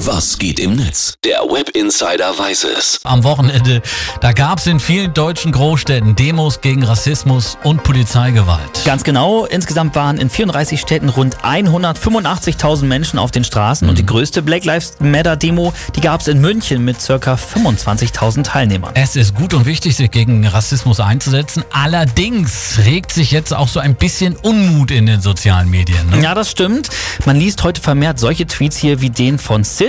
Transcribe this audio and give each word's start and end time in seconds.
Was 0.00 0.38
geht 0.38 0.60
im 0.60 0.76
Netz? 0.76 1.14
Der 1.24 1.38
Web 1.38 1.70
Insider 1.70 2.38
weiß 2.38 2.64
es. 2.64 3.00
Am 3.04 3.24
Wochenende, 3.24 3.80
da 4.20 4.32
gab 4.32 4.58
es 4.58 4.66
in 4.66 4.78
vielen 4.78 5.14
deutschen 5.14 5.52
Großstädten 5.52 6.14
Demos 6.14 6.60
gegen 6.60 6.84
Rassismus 6.84 7.56
und 7.64 7.82
Polizeigewalt. 7.82 8.84
Ganz 8.84 9.04
genau, 9.04 9.46
insgesamt 9.46 9.94
waren 9.94 10.18
in 10.18 10.28
34 10.28 10.82
Städten 10.82 11.08
rund 11.08 11.38
185.000 11.38 12.84
Menschen 12.84 13.18
auf 13.18 13.30
den 13.30 13.42
Straßen 13.42 13.88
und 13.88 13.96
die 13.96 14.04
größte 14.04 14.42
Black 14.42 14.66
Lives 14.66 14.96
Matter 14.98 15.34
Demo, 15.34 15.72
die 15.94 16.02
gab 16.02 16.20
es 16.20 16.28
in 16.28 16.42
München 16.42 16.84
mit 16.84 16.98
ca. 16.98 17.14
25.000 17.16 18.42
Teilnehmern. 18.42 18.90
Es 18.94 19.16
ist 19.16 19.34
gut 19.34 19.54
und 19.54 19.64
wichtig, 19.64 19.96
sich 19.96 20.10
gegen 20.10 20.46
Rassismus 20.46 21.00
einzusetzen. 21.00 21.64
Allerdings 21.72 22.80
regt 22.84 23.12
sich 23.12 23.30
jetzt 23.30 23.54
auch 23.54 23.68
so 23.68 23.80
ein 23.80 23.94
bisschen 23.94 24.36
Unmut 24.36 24.90
in 24.90 25.06
den 25.06 25.22
sozialen 25.22 25.70
Medien. 25.70 26.10
Ne? 26.10 26.22
Ja, 26.22 26.34
das 26.34 26.50
stimmt. 26.50 26.90
Man 27.24 27.36
liest 27.36 27.64
heute 27.64 27.80
vermehrt 27.80 28.20
solche 28.20 28.46
Tweets 28.46 28.76
hier 28.76 29.00
wie 29.00 29.08
den 29.08 29.38
von 29.38 29.64
Sid. 29.64 29.85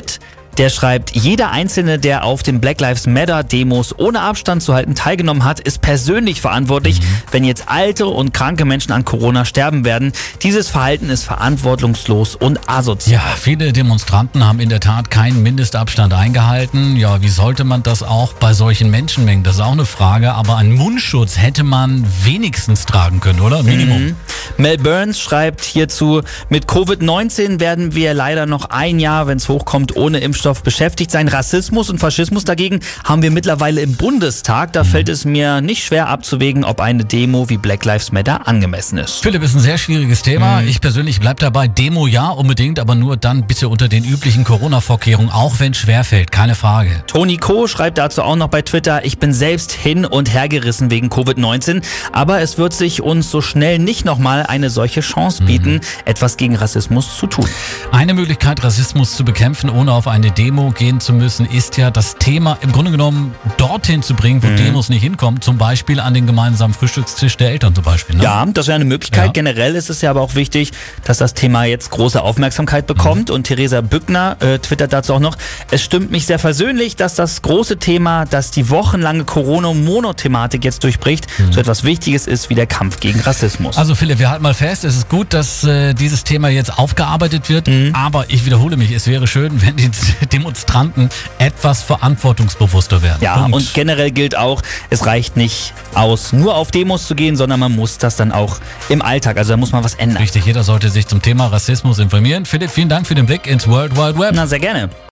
Der 0.57 0.69
schreibt, 0.69 1.11
jeder 1.11 1.51
Einzelne, 1.51 1.99
der 1.99 2.23
auf 2.23 2.41
den 2.41 2.59
Black 2.59 2.81
Lives 2.81 3.05
Matter 3.05 3.43
Demos 3.43 3.93
ohne 3.99 4.21
Abstand 4.21 4.63
zu 4.63 4.73
halten 4.73 4.95
teilgenommen 4.95 5.43
hat, 5.43 5.59
ist 5.59 5.81
persönlich 5.81 6.41
verantwortlich, 6.41 6.99
mhm. 6.99 7.05
wenn 7.29 7.43
jetzt 7.43 7.69
alte 7.69 8.07
und 8.07 8.33
kranke 8.33 8.65
Menschen 8.65 8.91
an 8.91 9.05
Corona 9.05 9.45
sterben 9.45 9.85
werden. 9.85 10.13
Dieses 10.41 10.67
Verhalten 10.69 11.11
ist 11.11 11.25
verantwortungslos 11.25 12.35
und 12.35 12.67
asozial. 12.67 13.21
Ja, 13.21 13.35
viele 13.37 13.71
Demonstranten 13.71 14.47
haben 14.47 14.59
in 14.59 14.69
der 14.69 14.79
Tat 14.79 15.11
keinen 15.11 15.43
Mindestabstand 15.43 16.11
eingehalten. 16.15 16.95
Ja, 16.95 17.21
wie 17.21 17.29
sollte 17.29 17.63
man 17.63 17.83
das 17.83 18.01
auch 18.01 18.33
bei 18.33 18.53
solchen 18.53 18.89
Menschenmengen? 18.89 19.43
Das 19.43 19.55
ist 19.55 19.61
auch 19.61 19.73
eine 19.73 19.85
Frage, 19.85 20.33
aber 20.33 20.57
einen 20.57 20.71
Mundschutz 20.73 21.37
hätte 21.37 21.63
man 21.63 22.03
wenigstens 22.23 22.87
tragen 22.87 23.19
können, 23.19 23.41
oder? 23.41 23.61
Minimum. 23.61 24.05
Mhm. 24.05 24.15
Mel 24.57 24.77
Burns 24.77 25.19
schreibt 25.19 25.63
hierzu, 25.63 26.21
mit 26.49 26.65
Covid-19 26.65 27.59
werden 27.59 27.93
wir 27.93 28.13
leider 28.13 28.45
noch 28.45 28.69
ein 28.69 28.99
Jahr, 28.99 29.27
wenn 29.27 29.37
es 29.37 29.49
hochkommt, 29.49 29.95
ohne 29.95 30.19
Impfstoff 30.19 30.63
beschäftigt 30.63 31.11
sein. 31.11 31.27
Rassismus 31.27 31.89
und 31.89 31.99
Faschismus 31.99 32.45
dagegen 32.45 32.79
haben 33.03 33.21
wir 33.21 33.31
mittlerweile 33.31 33.81
im 33.81 33.95
Bundestag. 33.95 34.73
Da 34.73 34.83
fällt 34.83 35.09
es 35.09 35.25
mir 35.25 35.61
nicht 35.61 35.83
schwer 35.83 36.07
abzuwägen, 36.07 36.63
ob 36.63 36.81
eine 36.81 37.05
Demo 37.05 37.49
wie 37.49 37.57
Black 37.57 37.85
Lives 37.85 38.11
Matter 38.11 38.47
angemessen 38.47 38.97
ist. 38.97 39.21
Philipp 39.21 39.43
ist 39.43 39.55
ein 39.55 39.59
sehr 39.59 39.77
schwieriges 39.77 40.21
Thema. 40.21 40.61
Mhm. 40.61 40.67
Ich 40.67 40.81
persönlich 40.81 41.19
bleibe 41.19 41.39
dabei. 41.39 41.67
Demo 41.67 42.07
ja, 42.07 42.29
unbedingt, 42.29 42.79
aber 42.79 42.95
nur 42.95 43.17
dann 43.17 43.45
bitte 43.47 43.69
unter 43.69 43.87
den 43.87 44.03
üblichen 44.03 44.43
Corona-Vorkehrungen, 44.43 45.31
auch 45.31 45.59
wenn 45.59 45.71
es 45.71 45.77
schwerfällt, 45.77 46.31
keine 46.31 46.55
Frage. 46.55 47.03
Toni 47.07 47.37
Co. 47.37 47.67
schreibt 47.67 47.97
dazu 47.97 48.21
auch 48.23 48.35
noch 48.35 48.47
bei 48.47 48.61
Twitter, 48.61 49.05
ich 49.05 49.17
bin 49.17 49.33
selbst 49.33 49.71
hin 49.71 50.05
und 50.05 50.33
her 50.33 50.47
gerissen 50.47 50.91
wegen 50.91 51.09
Covid-19, 51.09 51.83
aber 52.11 52.41
es 52.41 52.57
wird 52.57 52.73
sich 52.73 53.01
uns 53.01 53.31
so 53.31 53.41
schnell 53.41 53.79
nicht 53.79 54.05
nochmal 54.05 54.36
eine 54.45 54.69
solche 54.69 55.01
Chance 55.01 55.43
bieten, 55.43 55.73
mhm. 55.73 55.81
etwas 56.05 56.37
gegen 56.37 56.55
Rassismus 56.55 57.17
zu 57.17 57.27
tun. 57.27 57.47
Eine 57.91 58.13
Möglichkeit, 58.13 58.63
Rassismus 58.63 59.15
zu 59.15 59.25
bekämpfen, 59.25 59.69
ohne 59.69 59.91
auf 59.91 60.07
eine 60.07 60.31
Demo 60.31 60.71
gehen 60.71 60.99
zu 60.99 61.13
müssen, 61.13 61.45
ist 61.45 61.77
ja 61.77 61.91
das 61.91 62.15
Thema 62.15 62.57
im 62.61 62.71
Grunde 62.71 62.91
genommen 62.91 63.35
dorthin 63.57 64.01
zu 64.01 64.13
bringen, 64.13 64.43
wo 64.43 64.47
mhm. 64.47 64.57
Demos 64.57 64.89
nicht 64.89 65.01
hinkommen. 65.01 65.41
Zum 65.41 65.57
Beispiel 65.57 65.99
an 65.99 66.13
den 66.13 66.27
gemeinsamen 66.27 66.73
Frühstückstisch 66.73 67.37
der 67.37 67.51
Eltern 67.51 67.73
zum 67.73 67.83
Beispiel. 67.83 68.15
Ne? 68.17 68.23
Ja, 68.23 68.45
das 68.45 68.67
wäre 68.67 68.75
eine 68.75 68.85
Möglichkeit. 68.85 69.25
Ja. 69.27 69.31
Generell 69.31 69.75
ist 69.75 69.89
es 69.89 70.01
ja 70.01 70.09
aber 70.09 70.21
auch 70.21 70.35
wichtig, 70.35 70.71
dass 71.03 71.17
das 71.17 71.33
Thema 71.33 71.65
jetzt 71.65 71.89
große 71.91 72.21
Aufmerksamkeit 72.21 72.87
bekommt. 72.87 73.29
Mhm. 73.29 73.35
Und 73.35 73.43
Theresa 73.45 73.81
Bückner 73.81 74.37
äh, 74.39 74.59
twittert 74.59 74.93
dazu 74.93 75.13
auch 75.13 75.19
noch, 75.19 75.37
es 75.71 75.81
stimmt 75.81 76.11
mich 76.11 76.25
sehr 76.25 76.39
versöhnlich, 76.39 76.95
dass 76.95 77.15
das 77.15 77.41
große 77.41 77.77
Thema, 77.77 78.25
das 78.25 78.51
die 78.51 78.69
wochenlange 78.69 79.23
Corona-Monothematik 79.23 80.63
jetzt 80.63 80.83
durchbricht, 80.83 81.27
mhm. 81.37 81.53
so 81.53 81.59
etwas 81.59 81.83
Wichtiges 81.83 82.27
ist 82.27 82.49
wie 82.49 82.55
der 82.55 82.67
Kampf 82.67 82.99
gegen 82.99 83.19
Rassismus. 83.19 83.77
Also 83.77 83.95
Philipp, 83.95 84.19
wir 84.27 84.31
halten 84.31 84.43
mal 84.43 84.53
fest, 84.53 84.83
es 84.83 84.97
ist 84.97 85.07
gut, 85.07 85.33
dass 85.33 85.63
äh, 85.63 85.93
dieses 85.93 86.25
Thema 86.25 86.49
jetzt 86.49 86.77
aufgearbeitet 86.77 87.47
wird, 87.47 87.67
mhm. 87.67 87.95
aber 87.95 88.25
ich 88.27 88.45
wiederhole 88.45 88.75
mich, 88.75 88.91
es 88.91 89.07
wäre 89.07 89.25
schön, 89.25 89.61
wenn 89.65 89.77
die 89.77 89.89
Demonstranten 90.33 91.07
etwas 91.37 91.81
verantwortungsbewusster 91.81 93.01
werden. 93.01 93.19
Ja, 93.21 93.37
Punkt. 93.37 93.55
und 93.55 93.73
generell 93.73 94.11
gilt 94.11 94.35
auch, 94.35 94.61
es 94.89 95.05
reicht 95.05 95.37
nicht 95.37 95.73
aus, 95.93 96.33
nur 96.33 96.55
auf 96.55 96.71
Demos 96.71 97.07
zu 97.07 97.15
gehen, 97.15 97.37
sondern 97.37 97.61
man 97.61 97.73
muss 97.73 97.99
das 97.99 98.17
dann 98.17 98.33
auch 98.33 98.57
im 98.89 99.01
Alltag, 99.01 99.37
also 99.37 99.51
da 99.53 99.57
muss 99.57 99.71
man 99.71 99.85
was 99.85 99.93
ändern. 99.93 100.17
Richtig, 100.17 100.45
jeder 100.45 100.65
sollte 100.65 100.89
sich 100.89 101.07
zum 101.07 101.21
Thema 101.21 101.47
Rassismus 101.47 101.97
informieren. 101.97 102.45
Philipp, 102.45 102.71
vielen 102.71 102.89
Dank 102.89 103.07
für 103.07 103.15
den 103.15 103.27
Blick 103.27 103.47
ins 103.47 103.65
World 103.65 103.95
Wide 103.95 104.19
Web. 104.19 104.33
Na, 104.35 104.45
sehr 104.45 104.59
gerne. 104.59 104.89